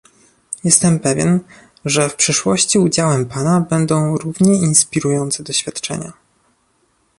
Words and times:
Jestem 0.63 0.99
pewien, 0.99 1.39
że 1.85 2.09
w 2.09 2.15
przyszłości 2.15 2.79
udziałem 2.79 3.25
pana 3.25 3.61
będą 3.61 4.17
równie 4.17 4.55
inspirujące 4.57 5.43
doświadczenia 5.43 6.13